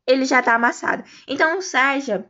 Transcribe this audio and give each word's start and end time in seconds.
ele 0.05 0.25
já 0.25 0.41
tá 0.41 0.55
amassado. 0.55 1.03
Então 1.27 1.57
o 1.57 1.61
sarja 1.61 2.25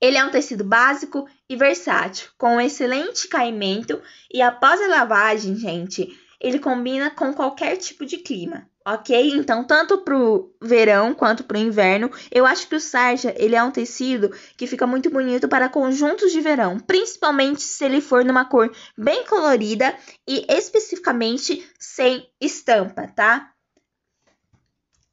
ele 0.00 0.16
é 0.16 0.24
um 0.24 0.30
tecido 0.30 0.62
básico 0.62 1.28
e 1.48 1.56
versátil, 1.56 2.28
com 2.38 2.56
um 2.56 2.60
excelente 2.60 3.26
caimento 3.26 4.00
e 4.32 4.40
após 4.40 4.80
a 4.80 4.86
lavagem, 4.86 5.56
gente, 5.56 6.16
ele 6.40 6.60
combina 6.60 7.10
com 7.10 7.34
qualquer 7.34 7.76
tipo 7.76 8.06
de 8.06 8.18
clima, 8.18 8.68
ok? 8.94 9.32
Então, 9.34 9.62
tanto 9.64 9.98
pro 9.98 10.54
verão 10.62 11.12
quanto 11.12 11.44
pro 11.44 11.58
inverno, 11.58 12.10
eu 12.30 12.46
acho 12.46 12.66
que 12.66 12.74
o 12.74 12.80
sarja, 12.80 13.34
ele 13.36 13.54
é 13.54 13.62
um 13.62 13.70
tecido 13.70 14.34
que 14.56 14.66
fica 14.66 14.86
muito 14.86 15.10
bonito 15.10 15.46
para 15.46 15.68
conjuntos 15.68 16.32
de 16.32 16.40
verão, 16.40 16.80
principalmente 16.80 17.60
se 17.60 17.84
ele 17.84 18.00
for 18.00 18.24
numa 18.24 18.46
cor 18.46 18.74
bem 18.96 19.26
colorida 19.26 19.94
e 20.26 20.46
especificamente 20.48 21.68
sem 21.78 22.26
estampa, 22.40 23.06
tá? 23.08 23.52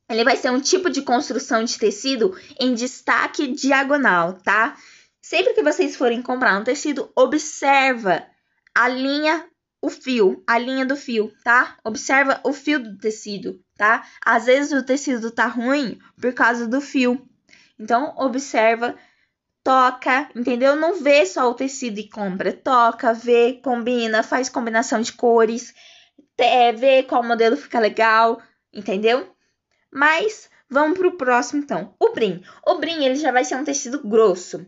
Ele 0.10 0.24
vai 0.24 0.38
ser 0.38 0.52
um 0.52 0.62
tipo 0.62 0.90
de 0.90 1.02
construção 1.02 1.64
de 1.64 1.78
tecido 1.78 2.38
em 2.60 2.74
destaque 2.74 3.48
diagonal, 3.48 4.34
tá? 4.34 4.78
Sempre 5.22 5.54
que 5.54 5.64
vocês 5.64 5.96
forem 5.96 6.22
comprar 6.22 6.58
um 6.60 6.64
tecido, 6.64 7.12
observa 7.16 8.26
a 8.74 8.88
linha, 8.88 9.46
o 9.82 9.90
fio, 9.90 10.44
a 10.48 10.58
linha 10.58 10.86
do 10.86 10.96
fio, 10.96 11.32
tá? 11.44 11.78
Observa 11.84 12.40
o 12.44 12.52
fio 12.52 12.80
do 12.80 12.98
tecido, 12.98 13.62
tá? 13.78 14.06
Às 14.26 14.46
vezes 14.46 14.72
o 14.72 14.84
tecido 14.84 15.30
tá 15.32 15.46
ruim 15.46 16.00
por 16.20 16.34
causa 16.34 16.68
do 16.68 16.82
fio. 16.82 17.28
Então, 17.80 18.14
observa, 18.18 18.96
toca, 19.64 20.30
entendeu? 20.36 20.76
Não 20.76 21.02
vê 21.02 21.26
só 21.26 21.50
o 21.50 21.54
tecido 21.54 22.00
e 22.00 22.10
compra. 22.10 22.54
Toca, 22.54 23.14
vê, 23.14 23.60
combina, 23.64 24.24
faz 24.24 24.48
combinação 24.50 25.02
de 25.02 25.12
cores, 25.14 25.74
é, 26.38 26.72
vê 26.72 27.04
qual 27.04 27.24
modelo 27.24 27.58
fica 27.58 27.80
legal, 27.80 28.42
entendeu? 28.74 29.30
Mas 29.92 30.50
vamos 30.70 30.98
para 30.98 31.08
o 31.08 31.18
próximo 31.18 31.62
então. 31.64 31.96
O 32.00 32.14
brim. 32.14 32.44
O 32.66 32.76
brim 32.76 33.06
ele 33.06 33.16
já 33.16 33.32
vai 33.32 33.44
ser 33.46 33.56
um 33.56 33.64
tecido 33.64 34.02
grosso. 34.08 34.66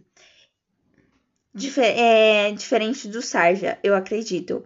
Difer 1.53 1.97
é, 1.97 2.51
diferente 2.51 3.07
do 3.07 3.21
sarja, 3.21 3.79
eu 3.83 3.95
acredito. 3.95 4.65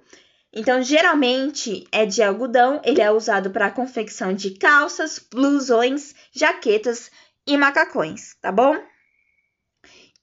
Então, 0.53 0.81
geralmente 0.83 1.87
é 1.91 2.05
de 2.05 2.21
algodão, 2.21 2.81
ele 2.83 3.01
é 3.01 3.09
usado 3.09 3.51
para 3.51 3.71
confecção 3.71 4.33
de 4.33 4.51
calças, 4.57 5.17
blusões, 5.17 6.13
jaquetas 6.31 7.09
e 7.47 7.55
macacões, 7.57 8.35
tá 8.41 8.51
bom? 8.51 8.75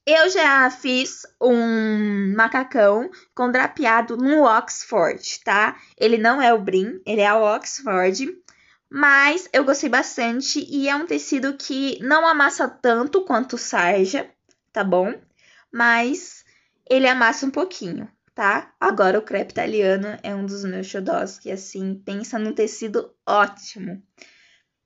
Eu 0.07 0.29
já 0.31 0.71
fiz 0.71 1.27
um 1.41 2.35
macacão 2.35 3.11
com 3.35 3.51
drapeado 3.51 4.17
no 4.17 4.45
Oxford, 4.45 5.41
tá? 5.45 5.79
Ele 5.99 6.17
não 6.17 6.41
é 6.41 6.53
o 6.53 6.59
Brim, 6.59 7.01
ele 7.05 7.21
é 7.21 7.33
o 7.33 7.43
Oxford. 7.43 8.27
Mas 8.91 9.49
eu 9.53 9.65
gostei 9.65 9.91
bastante 9.91 10.65
e 10.67 10.89
é 10.89 10.97
um 10.97 11.07
tecido 11.07 11.55
que 11.59 11.99
não 12.03 12.27
amassa 12.27 12.67
tanto 12.67 13.23
quanto 13.25 13.59
sarja, 13.59 14.31
tá 14.73 14.83
bom? 14.83 15.13
Mas 15.71 16.43
ele 16.89 17.07
amassa 17.07 17.45
um 17.45 17.51
pouquinho, 17.51 18.11
tá? 18.39 18.73
Agora 18.79 19.19
o 19.19 19.23
crepe 19.23 19.51
italiano 19.51 20.17
é 20.23 20.33
um 20.33 20.47
dos 20.47 20.65
meus 20.65 20.87
xodós 20.87 21.41
que 21.41 21.51
assim 21.51 21.97
pensa 21.97 22.39
num 22.39 22.53
tecido 22.53 23.13
ótimo. 23.27 24.01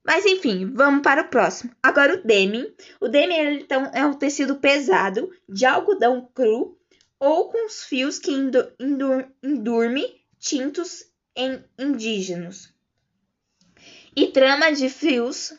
Mas 0.03 0.25
enfim, 0.25 0.73
vamos 0.73 1.03
para 1.03 1.21
o 1.21 1.29
próximo. 1.29 1.71
Agora 1.83 2.15
o 2.15 2.27
demi. 2.27 2.75
O 2.99 3.09
demi 3.09 3.35
então 3.61 3.91
é 3.93 4.07
um 4.07 4.15
tecido 4.15 4.57
pesado 4.57 5.31
de 5.47 5.67
algodão 5.67 6.31
cru 6.33 6.79
ou 7.21 7.51
com 7.51 7.67
os 7.67 7.85
fios 7.85 8.19
que 8.19 8.33
endurme 8.33 10.07
tintos 10.39 11.05
em 11.37 11.63
indígenas 11.79 12.73
e 14.17 14.29
trama 14.29 14.73
de 14.73 14.89
fios 14.89 15.53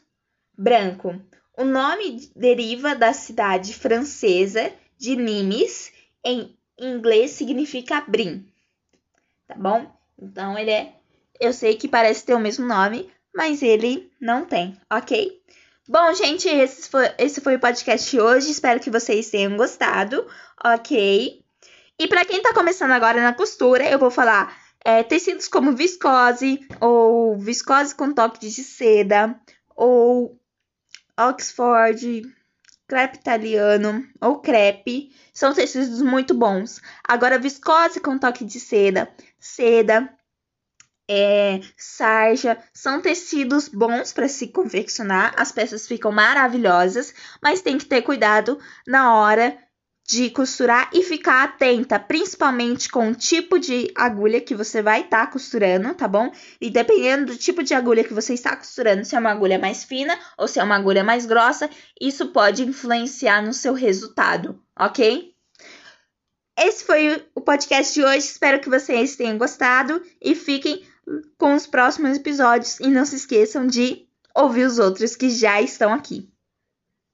branco. 0.58 1.22
O 1.56 1.64
nome 1.64 2.32
deriva 2.36 2.96
da 2.96 3.14
cidade 3.14 3.72
francesa 3.72 4.74
de 4.98 5.16
Nimes, 5.16 5.92
em 6.86 6.96
inglês 6.96 7.32
significa 7.32 8.02
brim. 8.08 8.46
Tá 9.48 9.56
bom? 9.56 9.92
Então 10.22 10.58
ele 10.58 10.72
é. 10.72 10.96
Eu 11.40 11.54
sei 11.54 11.76
que 11.76 11.88
parece 11.88 12.26
ter 12.26 12.34
o 12.34 12.40
mesmo 12.40 12.66
nome, 12.66 13.12
mas 13.36 13.62
ele 13.62 14.12
não 14.20 14.46
tem, 14.46 14.80
ok? 14.92 15.42
Bom, 15.88 16.14
gente, 16.14 16.48
esse 16.48 16.90
foi, 16.90 17.12
esse 17.18 17.42
foi 17.42 17.56
o 17.56 17.60
podcast 17.60 18.10
de 18.10 18.22
hoje. 18.22 18.52
Espero 18.52 18.80
que 18.80 18.90
vocês 18.90 19.30
tenham 19.30 19.58
gostado, 19.58 20.26
ok? 20.64 21.44
E 22.00 22.08
para 22.08 22.26
quem 22.26 22.42
tá 22.42 22.54
começando 22.54 22.92
agora 22.92 23.22
na 23.22 23.34
costura, 23.34 23.90
eu 23.90 24.00
vou 24.00 24.10
falar 24.10 24.58
é, 24.84 25.04
tecidos 25.04 25.48
como 25.48 25.76
viscose, 25.76 26.66
ou 26.80 27.38
viscose 27.38 27.94
com 27.94 28.14
toque 28.14 28.40
de 28.40 28.52
seda, 28.64 29.40
ou 29.76 30.40
Oxford, 31.20 32.24
crepe 32.88 33.18
italiano 33.18 34.08
ou 34.22 34.40
crepe, 34.40 35.16
são 35.34 35.54
tecidos 35.54 36.02
muito 36.02 36.34
bons. 36.34 36.82
Agora, 37.04 37.40
viscose 37.40 38.00
com 38.00 38.18
toque 38.18 38.46
de 38.46 38.60
seda, 38.60 39.12
seda, 39.40 40.10
é, 41.10 41.60
sarja, 41.78 42.58
são 42.74 43.02
tecidos 43.02 43.68
bons 43.68 44.14
para 44.14 44.28
se 44.28 44.48
confeccionar, 44.48 45.34
as 45.38 45.52
peças 45.52 45.88
ficam 45.88 46.12
maravilhosas, 46.12 47.14
mas 47.42 47.62
tem 47.62 47.78
que 47.78 47.86
ter 47.86 48.02
cuidado 48.02 48.60
na 48.88 49.16
hora 49.16 49.58
de 50.06 50.30
costurar 50.30 50.90
e 50.94 51.02
ficar 51.02 51.44
atenta, 51.44 51.98
principalmente 51.98 52.90
com 52.90 53.10
o 53.10 53.16
tipo 53.16 53.58
de 53.58 53.90
agulha 53.96 54.42
que 54.42 54.54
você 54.54 54.82
vai 54.82 55.02
estar 55.02 55.26
tá 55.26 55.32
costurando, 55.32 55.94
tá 55.94 56.08
bom? 56.08 56.32
E 56.60 56.70
dependendo 56.70 57.28
do 57.28 57.38
tipo 57.38 57.64
de 57.64 57.74
agulha 57.74 58.04
que 58.04 58.14
você 58.14 58.34
está 58.34 58.56
costurando, 58.56 59.06
se 59.06 59.16
é 59.16 59.20
uma 59.20 59.32
agulha 59.32 59.58
mais 59.58 59.84
fina 59.84 60.18
ou 60.38 60.48
se 60.48 60.60
é 60.60 60.64
uma 60.64 60.76
agulha 60.76 61.04
mais 61.04 61.26
grossa, 61.26 61.70
isso 62.00 62.28
pode 62.28 62.64
influenciar 62.64 63.42
no 63.42 63.54
seu 63.54 63.74
resultado, 63.74 64.62
ok? 64.78 65.34
Esse 66.58 66.84
foi 66.84 67.26
o 67.34 67.42
podcast 67.42 67.94
de 67.94 68.04
hoje. 68.04 68.20
Espero 68.20 68.60
que 68.60 68.70
vocês 68.70 69.16
tenham 69.16 69.38
gostado 69.38 70.04
e 70.22 70.36
fiquem 70.36 70.86
com 71.38 71.56
os 71.56 71.66
próximos 71.66 72.18
episódios 72.18 72.80
e 72.80 72.88
não 72.88 73.06
se 73.06 73.16
esqueçam 73.16 73.66
de 73.66 74.08
ouvir 74.36 74.66
os 74.66 74.80
outros 74.80 75.16
que 75.16 75.30
já 75.30 75.62
estão 75.62 75.94
aqui. 75.94 76.33